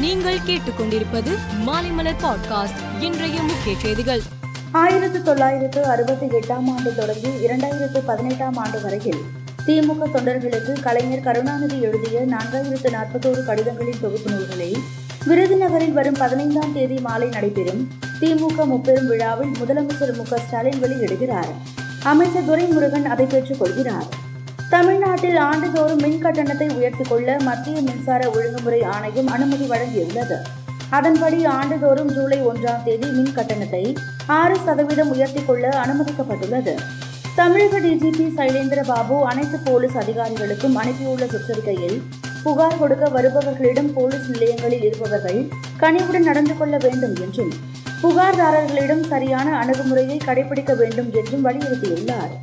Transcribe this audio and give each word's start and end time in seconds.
நீங்கள் 0.00 0.38
கேட்டுக்கொண்டிருப்பது 0.38 1.30
மாலைமலர் 1.66 2.20
பாட்காஸ்ட். 2.22 3.02
இன்றைய 3.02 3.42
முக்கிய 3.42 3.76
செய்திகள். 3.82 4.20
ஆயிரத்து 4.72 5.22
தொள்ளாயிரத்து 5.22 5.84
அறுபத்தி 5.84 6.26
எட்டாம் 6.26 6.76
ஆண்டு 6.76 6.94
தொடங்கி 6.94 7.28
இரண்டாயிரத்து 7.28 7.98
பதினெட்டாம் 8.06 8.56
ஆண்டு 8.56 8.80
வரையில் 8.80 9.18
திமுக 9.66 10.04
தொண்டர்களுக்கு 10.14 10.82
கலைஞர் 10.82 11.20
கருணாநிதி 11.20 11.80
எழுதிய 11.80 12.20
நான்காயிரத்து 12.20 12.90
நாற்பத்தோரு 12.90 13.44
கடிதங்களின் 13.44 14.00
தொகுப்பு 14.00 14.30
நூல்களை 14.30 14.76
விருதுநகரில் 15.26 15.92
வரும் 15.92 16.16
பதினைந்தாம் 16.18 16.72
தேதி 16.72 16.98
மாலை 16.98 17.28
நடைபெறும் 17.28 17.88
திமுக 18.20 18.64
முப்பெரும் 18.64 19.08
விழாவில் 19.08 19.50
முதலமைச்சர் 19.60 20.16
மு 20.16 20.22
க 20.28 20.38
ஸ்டாலின் 20.38 20.82
வெளியிடுகிறார். 20.82 21.52
அமைச்சர் 22.02 22.48
துரைமுருகன் 22.48 23.04
அதை 23.04 23.26
பெற்றுக் 23.26 23.58
கொள்கிறார். 23.58 24.26
தமிழ்நாட்டில் 24.72 25.36
ஆண்டுதோறும் 25.36 26.00
மின் 26.04 26.22
கட்டணத்தை 26.22 26.66
உயர்த்திக் 26.68 27.08
கொள்ள 27.08 27.36
மத்திய 27.46 27.76
மின்சார 27.80 28.22
ஒழுங்குமுறை 28.30 28.80
ஆணையம் 28.94 29.26
அனுமதி 29.26 29.66
வழங்கியுள்ளது. 29.70 30.36
அதன்படி 30.96 31.38
ஆண்டுதோறும் 31.44 32.10
ஜூலை 32.16 32.38
ஒன்றாம் 32.42 32.82
தேதி 32.84 33.08
மின் 33.10 33.32
கட்டணத்தை 33.32 33.82
ஆறு 34.38 34.56
சதவீதம் 34.66 35.10
உயர்த்திக் 35.10 35.46
கொள்ள 35.46 35.64
அனுமதிக்கப்பட்டுள்ளது. 35.84 36.74
தமிழக 37.38 37.80
டிஜிபி 37.86 38.26
சைலேந்திர 38.38 38.82
பாபு 38.84 39.16
அனைத்து 39.30 39.58
போலீஸ் 39.58 39.96
அதிகாரிகளுக்கும் 39.96 40.76
அனுப்பியுள்ள 40.82 41.26
சுற்றறிக்கையில் 41.34 41.98
புகார் 42.42 42.78
கொடுக்க 42.78 43.04
வருபவர்களிடம் 43.16 43.90
போலீஸ் 43.94 44.28
நிலையங்களில் 44.34 44.84
இருப்பவர்கள் 44.84 45.40
கனிவுடன் 45.76 46.28
நடந்து 46.30 46.56
கொள்ள 46.56 46.76
வேண்டும் 46.76 47.16
என்றும் 47.26 47.52
புகார்தாரர்களிடம் 48.02 49.04
சரியான 49.14 49.48
அணுகுமுறையை 49.62 50.18
கடைபிடிக்க 50.26 50.72
வேண்டும் 50.76 51.10
என்றும் 51.12 51.46
வலியுறுத்தியுள்ளார். 51.46 52.34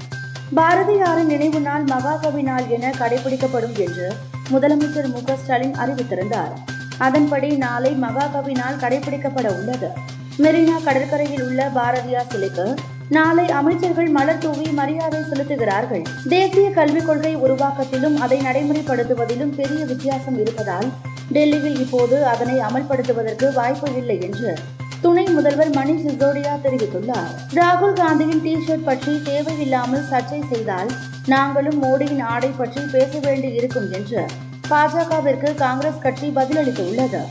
பாரதியாரின் 0.53 1.25
நினைவு 1.25 1.59
நாள் 1.59 1.83
மகாகவி 1.83 2.41
நாள் 2.41 2.67
என 2.67 2.89
கடைபிடிக்கப்படும் 2.89 3.77
என்று 3.79 4.13
முதலமைச்சர் 4.51 5.07
மு 5.07 5.35
ஸ்டாலின் 5.35 5.73
அறிவித்திருந்தார். 5.73 6.51
அதன்படி 6.97 7.57
நாளை 7.57 7.91
மகாகவி 7.91 8.53
நாள் 8.53 8.75
கடைபிடிக்கப்பட 8.75 9.57
உள்ளது. 9.57 9.89
மெரினா 10.37 10.83
கடற்கரையில் 10.83 11.43
உள்ள 11.43 11.69
பாரதியார் 11.69 12.27
சிலைக்கு 12.29 12.75
நாளை 13.09 13.49
அமைச்சர்கள் 13.49 14.07
மலர் 14.07 14.37
தூவி 14.37 14.69
மரியாதை 14.69 15.19
செலுத்துகிறார்கள். 15.19 16.05
தேசிய 16.29 16.69
கல்விக் 16.69 17.05
கொள்கை 17.05 17.37
உருவாக்கத்திலும் 17.37 18.17
அதை 18.17 18.39
நடைமுறைப்படுத்துவதிலும் 18.39 19.55
பெரிய 19.55 19.85
வித்தியாசம் 19.85 20.39
இருப்பதால் 20.39 20.91
டெல்லியில் 21.31 21.79
இப்போது 21.79 22.25
அதனை 22.25 22.57
அமல்படுத்துவதற்கு 22.57 23.53
வாய்ப்பு 23.53 23.95
இல்லை 23.95 24.21
என்று 24.21 24.57
துணை 25.05 25.23
முதல்வர் 25.25 25.69
மணிஷ் 25.69 26.05
சிசோடியா 26.05 26.53
தெரிவித்துள்ளார். 26.63 27.31
ராகுல் 27.57 27.93
காந்தியின் 27.93 28.41
டி 28.45 28.53
ஷர்ட் 28.67 28.85
பற்றி 28.87 29.11
தேவையில்லாமல் 29.23 30.05
சர்ச்சை 30.11 30.39
செய்தால் 30.51 30.89
நாங்களும் 31.33 31.77
மோடியின் 31.83 32.21
ஆடை 32.21 32.49
பற்றி 32.61 32.81
பேச 32.93 33.19
வேண்டி 33.25 33.49
இருக்கும் 33.53 33.91
என்று 33.91 34.21
பாஜகவிற்கு 34.69 35.49
காங்கிரஸ் 35.55 36.01
கட்சி 36.05 36.29
பதிலளித்துள்ளது. 36.35 37.21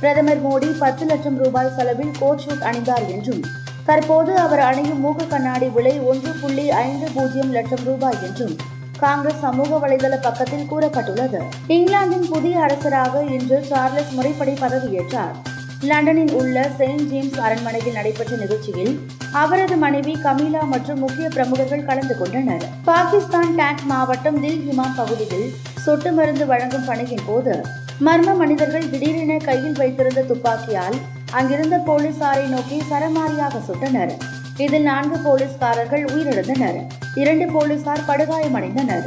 பிரதமர் 0.00 0.40
மோடி 0.46 0.70
பத்து 0.78 1.06
லட்சம் 1.06 1.36
ரூபாய் 1.42 1.70
செலவில் 1.76 2.14
கோட் 2.20 2.42
ஷூட் 2.44 2.64
அணிந்தார் 2.70 3.06
என்றும் 3.16 3.42
தற்போது 3.84 4.32
அவர் 4.36 4.58
அணியும் 4.58 5.00
மூக்கு 5.00 5.26
கண்ணாடி 5.26 5.68
விலை 5.76 5.94
ஒன்று 6.12 6.32
புள்ளி 6.40 6.70
ஐந்து 6.70 7.08
பூஜ்ஜியம் 7.14 7.52
லட்சம் 7.58 7.84
ரூபாய் 7.84 8.18
என்றும் 8.28 8.56
காங்கிரஸ் 9.04 9.40
சமூக 9.40 9.88
வலைதள 9.88 10.14
பக்கத்தில் 10.20 10.66
கூறப்பட்டுள்ளது. 10.70 11.42
இங்கிலாந்தின் 11.76 12.26
புதிய 12.28 12.60
அரசராக 12.60 13.22
இன்று 13.36 13.60
சார்லஸ் 13.64 14.10
முறைப்படி 14.10 14.56
பதவியேற்றார். 14.64 15.38
லண்டனில் 15.86 16.32
உள்ள 16.32 16.70
செயின்ட் 16.76 17.08
ஜேம்ஸ் 17.10 17.40
அரண்மனையில் 17.40 17.92
நடைபெற்ற 17.92 18.36
நிகழ்ச்சியில் 18.36 19.00
அவரது 19.32 19.76
மனைவி 19.76 20.14
கமீலா 20.24 20.62
மற்றும் 20.62 20.98
முக்கிய 20.98 21.28
பிரமுகர்கள் 21.28 21.84
கலந்து 21.84 22.18
கொண்டனர். 22.18 22.64
பாகிஸ்தான் 22.84 23.54
டேங்க் 23.54 23.82
மாவட்டம் 23.82 24.40
தில் 24.40 24.64
ஹிமாம் 24.68 24.96
பகுதியில் 24.96 25.54
சொட்டு 25.84 26.12
மருந்து 26.12 26.46
வழங்கும் 26.46 26.84
பணியின் 26.84 27.22
போது 27.26 27.64
மர்ம 28.00 28.36
மனிதர்கள் 28.36 28.90
திடீரென 28.90 29.36
கையில் 29.36 29.72
வைத்திருந்த 29.72 30.22
துப்பாக்கியால் 30.22 30.96
அங்கிருந்த 31.30 31.76
போலீசாரை 31.86 32.46
நோக்கி 32.46 32.82
சரமாரியாக 32.90 33.60
சுட்டனர். 33.68 34.12
இதில் 34.56 34.82
நான்கு 34.82 35.18
போலீஸ்காரர்கள் 35.18 36.04
உயிரிழந்தனர். 36.04 36.78
இரண்டு 37.14 37.46
போலீசார் 37.52 38.06
படுகாயமடைந்தனர். 38.08 39.06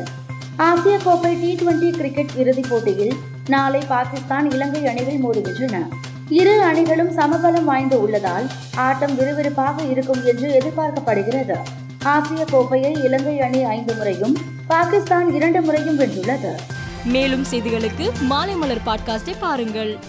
ஆசிய 0.57 0.97
கோப்பை 1.03 1.35
டி 1.41 1.55
டுவெண்டி 1.55 1.89
கிரிக்கெட் 1.89 2.35
இறுதிப் 2.35 2.69
போட்டியில் 2.69 3.13
நாளை 3.47 3.83
பாகிஸ்தான் 3.87 4.51
இலங்கை 4.51 4.87
அணிகள் 4.87 5.21
மோதுகின்றன. 5.25 5.83
இரு 6.31 6.61
அணிகளும் 6.61 7.17
சமபலம் 7.17 7.63
வாய்ந்து 7.63 8.01
உள்ளதால் 8.01 8.47
ஆட்டம் 8.75 9.19
விறுவிறுப்பாக 9.19 9.89
இருக்கும் 9.89 10.25
என்று 10.25 10.61
எதிர்பார்க்கப்படுகிறது. 10.61 11.57
ஆசிய 12.03 12.45
கோப்பையை 12.51 12.91
இலங்கை 13.03 13.41
அணி 13.41 13.63
ஐந்து 13.63 13.95
முறையும் 13.95 14.37
பாகிஸ்தான் 14.67 15.33
இரண்டு 15.33 15.61
முறையும் 15.61 15.99
வென்றுள்ளது. 15.99 16.51
மேலும் 17.05 17.43
செய்திகளுக்கு 17.51 18.11
மாலைமலர் 18.29 18.81
பாட்காஸ்டை 18.85 19.35
பாருங்கள். 19.39 19.99